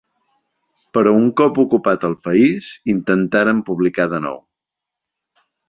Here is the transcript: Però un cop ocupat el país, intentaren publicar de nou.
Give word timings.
Però 0.97 1.11
un 1.17 1.27
cop 1.41 1.59
ocupat 1.65 2.07
el 2.09 2.17
país, 2.29 2.71
intentaren 2.95 3.63
publicar 3.71 4.11
de 4.17 4.25
nou. 4.27 4.43